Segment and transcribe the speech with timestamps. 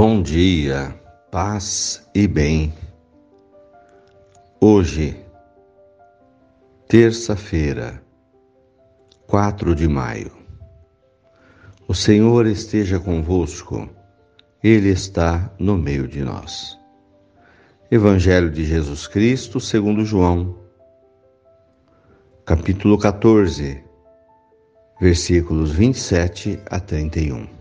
[0.00, 0.94] Bom dia,
[1.28, 2.72] paz e bem.
[4.60, 5.16] Hoje,
[6.86, 8.00] terça-feira,
[9.26, 10.30] 4 de maio.
[11.88, 13.88] O Senhor esteja convosco,
[14.62, 16.78] Ele está no meio de nós.
[17.90, 20.60] Evangelho de Jesus Cristo, segundo João,
[22.46, 23.82] capítulo 14,
[25.00, 27.57] versículos 27 a 31.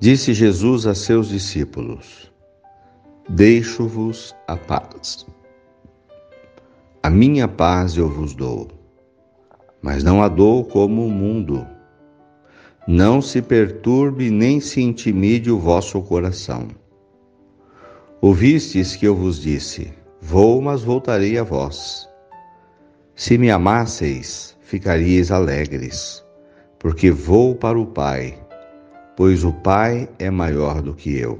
[0.00, 2.32] Disse Jesus a seus discípulos:
[3.28, 5.26] Deixo-vos a paz.
[7.02, 8.68] A minha paz eu vos dou,
[9.82, 11.66] mas não a dou como o mundo.
[12.88, 16.68] Não se perturbe nem se intimide o vosso coração.
[18.22, 22.08] Ouvistes que eu vos disse: Vou, mas voltarei a vós.
[23.14, 26.24] Se me amasseis, ficaríeis alegres,
[26.78, 28.38] porque vou para o Pai
[29.20, 31.38] pois o Pai é maior do que eu.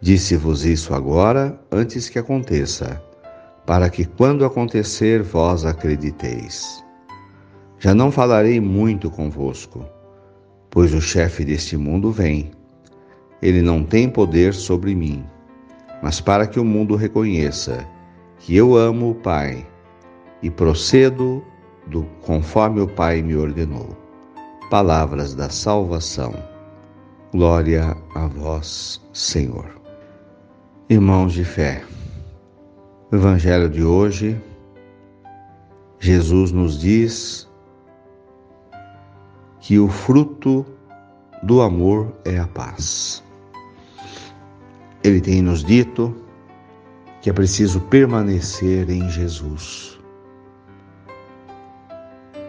[0.00, 3.00] Disse-vos isso agora, antes que aconteça,
[3.64, 6.82] para que quando acontecer vós acrediteis.
[7.78, 9.86] Já não falarei muito convosco,
[10.68, 12.50] pois o chefe deste mundo vem.
[13.40, 15.24] Ele não tem poder sobre mim,
[16.02, 17.86] mas para que o mundo reconheça
[18.40, 19.64] que eu amo o Pai
[20.42, 21.40] e procedo
[21.86, 24.01] do conforme o Pai me ordenou
[24.72, 26.32] palavras da salvação.
[27.30, 29.66] Glória a vós, Senhor.
[30.88, 31.84] Irmãos de fé,
[33.10, 34.40] o Evangelho de hoje,
[36.00, 37.46] Jesus nos diz
[39.60, 40.64] que o fruto
[41.42, 43.22] do amor é a paz.
[45.04, 46.16] Ele tem nos dito
[47.20, 50.01] que é preciso permanecer em Jesus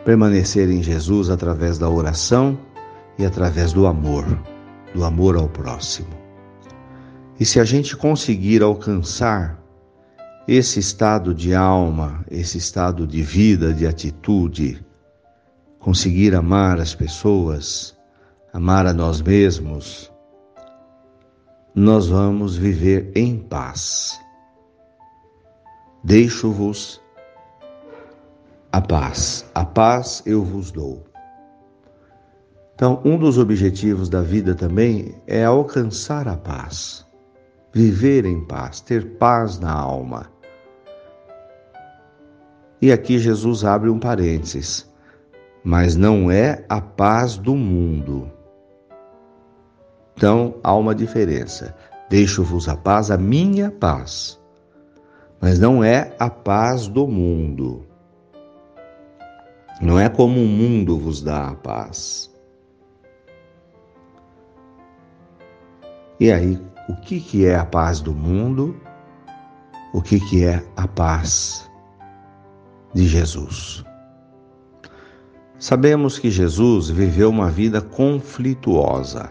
[0.03, 2.57] permanecer em Jesus através da oração
[3.17, 4.25] e através do amor,
[4.93, 6.09] do amor ao próximo.
[7.39, 9.59] E se a gente conseguir alcançar
[10.47, 14.85] esse estado de alma, esse estado de vida, de atitude,
[15.79, 17.97] conseguir amar as pessoas,
[18.53, 20.11] amar a nós mesmos,
[21.73, 24.19] nós vamos viver em paz.
[26.03, 27.02] Deixo-vos
[28.73, 29.45] a paz.
[29.53, 31.03] A paz eu vos dou.
[32.73, 37.05] Então, um dos objetivos da vida também é alcançar a paz,
[37.71, 40.25] viver em paz, ter paz na alma.
[42.81, 44.91] E aqui Jesus abre um parênteses,
[45.63, 48.27] mas não é a paz do mundo.
[50.17, 51.75] Então, há uma diferença.
[52.09, 54.41] Deixo-vos a paz, a minha paz,
[55.39, 57.92] mas não é a paz do mundo.
[59.83, 62.33] Não é como o mundo vos dá a paz.
[66.17, 66.57] E aí,
[66.87, 68.79] o que, que é a paz do mundo?
[69.93, 71.69] O que, que é a paz
[72.93, 73.83] de Jesus?
[75.59, 79.29] Sabemos que Jesus viveu uma vida conflituosa.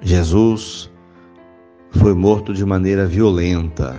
[0.00, 0.90] Jesus
[1.92, 3.96] foi morto de maneira violenta,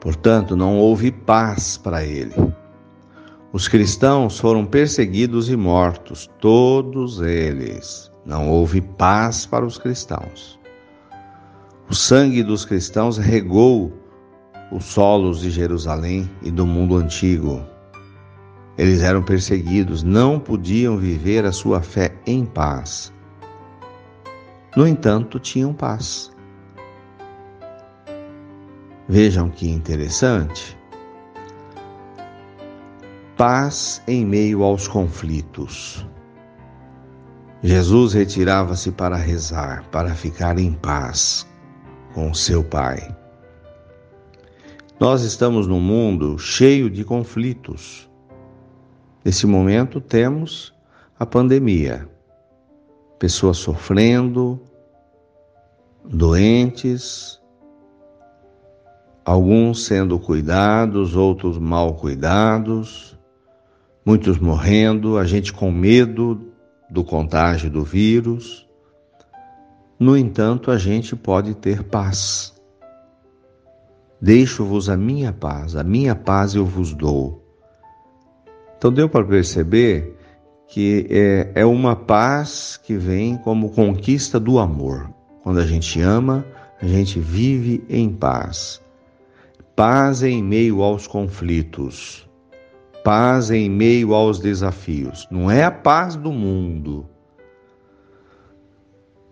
[0.00, 2.51] portanto, não houve paz para ele.
[3.52, 8.10] Os cristãos foram perseguidos e mortos, todos eles.
[8.24, 10.58] Não houve paz para os cristãos.
[11.86, 13.92] O sangue dos cristãos regou
[14.70, 17.62] os solos de Jerusalém e do mundo antigo.
[18.78, 23.12] Eles eram perseguidos, não podiam viver a sua fé em paz.
[24.74, 26.32] No entanto, tinham paz.
[29.06, 30.80] Vejam que interessante
[33.44, 36.06] paz em meio aos conflitos.
[37.60, 41.44] Jesus retirava-se para rezar, para ficar em paz
[42.14, 43.00] com seu Pai.
[45.00, 48.08] Nós estamos num mundo cheio de conflitos.
[49.24, 50.72] Nesse momento temos
[51.18, 52.08] a pandemia,
[53.18, 54.62] pessoas sofrendo,
[56.04, 57.42] doentes,
[59.24, 63.20] alguns sendo cuidados, outros mal cuidados
[64.04, 66.52] muitos morrendo, a gente com medo
[66.90, 68.68] do contágio do vírus.
[69.98, 72.52] No entanto, a gente pode ter paz.
[74.20, 77.42] Deixo-vos a minha paz, a minha paz eu vos dou.
[78.76, 80.16] Então deu para perceber
[80.68, 85.12] que é, é uma paz que vem como conquista do amor.
[85.42, 86.44] Quando a gente ama,
[86.80, 88.80] a gente vive em paz.
[89.74, 92.28] Paz em meio aos conflitos
[93.04, 95.26] paz em meio aos desafios.
[95.30, 97.08] Não é a paz do mundo,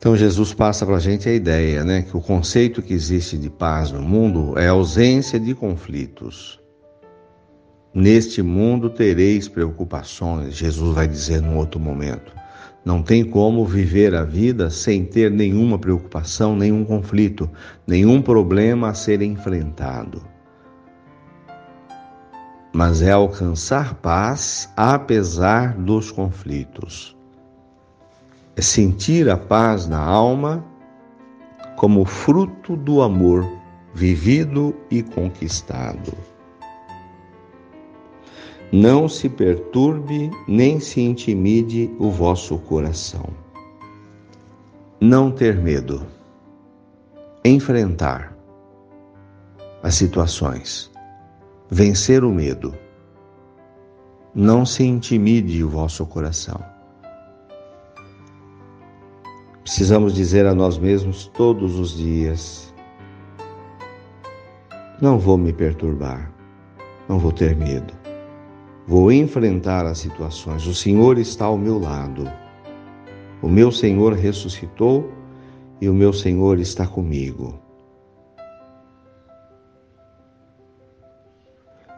[0.00, 3.50] Então Jesus passa para a gente a ideia, né, que o conceito que existe de
[3.50, 6.58] paz no mundo é ausência de conflitos.
[7.92, 12.32] Neste mundo tereis preocupações, Jesus vai dizer num outro momento.
[12.82, 17.50] Não tem como viver a vida sem ter nenhuma preocupação, nenhum conflito,
[17.86, 20.22] nenhum problema a ser enfrentado.
[22.72, 27.16] Mas é alcançar paz apesar dos conflitos
[28.60, 30.62] é sentir a paz na alma
[31.76, 33.50] como fruto do amor
[33.94, 36.12] vivido e conquistado.
[38.70, 43.30] Não se perturbe nem se intimide o vosso coração.
[45.00, 46.06] Não ter medo.
[47.42, 48.36] Enfrentar
[49.82, 50.90] as situações.
[51.72, 52.74] Vencer o medo.
[54.34, 56.60] Não se intimide o vosso coração.
[59.62, 62.74] Precisamos dizer a nós mesmos todos os dias:
[65.00, 66.32] não vou me perturbar,
[67.08, 67.94] não vou ter medo,
[68.84, 70.66] vou enfrentar as situações.
[70.66, 72.28] O Senhor está ao meu lado.
[73.40, 75.08] O meu Senhor ressuscitou
[75.80, 77.69] e o meu Senhor está comigo.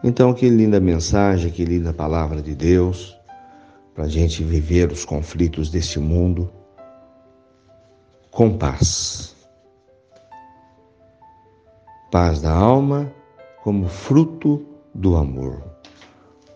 [0.05, 3.17] Então, que linda mensagem, que linda palavra de Deus
[3.95, 6.51] para a gente viver os conflitos deste mundo
[8.31, 9.37] com paz.
[12.11, 13.13] Paz da alma
[13.63, 15.63] como fruto do amor.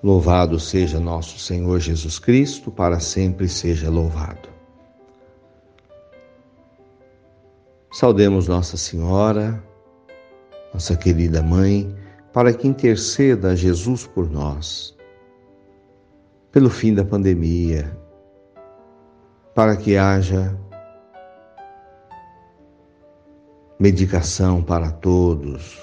[0.03, 4.49] Louvado seja nosso Senhor Jesus Cristo, para sempre seja louvado.
[7.93, 9.63] Saudemos Nossa Senhora,
[10.75, 11.97] nossa querida mãe,
[12.37, 14.95] para que interceda a Jesus por nós,
[16.53, 17.99] pelo fim da pandemia,
[19.55, 20.55] para que haja
[23.81, 25.81] medicação para todos,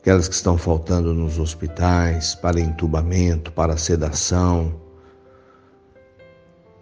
[0.00, 4.74] aquelas que estão faltando nos hospitais, para entubamento, para sedação,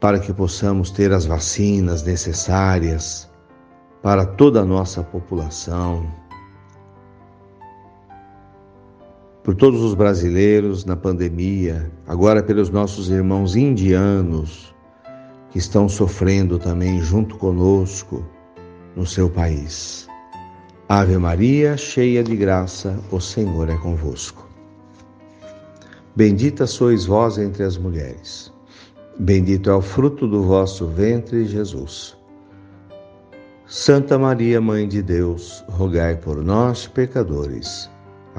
[0.01, 3.31] para que possamos ter as vacinas necessárias
[4.01, 6.20] para toda a nossa população.
[9.51, 14.73] Por todos os brasileiros na pandemia, agora pelos nossos irmãos indianos
[15.51, 18.25] que estão sofrendo também junto conosco
[18.95, 20.07] no seu país.
[20.89, 24.49] Ave Maria, cheia de graça, o Senhor é convosco.
[26.15, 28.53] Bendita sois vós entre as mulheres.
[29.19, 32.17] Bendito é o fruto do vosso ventre, Jesus.
[33.67, 37.91] Santa Maria, Mãe de Deus, rogai por nós, pecadores,